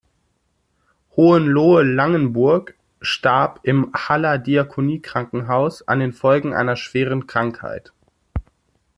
Hohenlohe-Langenburg 1.15 2.73
starb 3.01 3.59
im 3.61 3.93
Haller 3.93 4.39
Diakonie-Krankenhaus 4.39 5.87
an 5.87 5.99
den 5.99 6.11
Folgen 6.11 6.55
einer 6.55 6.75
schweren 6.75 7.27
Krankheit. 7.27 7.93